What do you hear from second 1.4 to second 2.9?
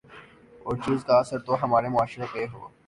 تو ہمارے معاشرے پہ ہو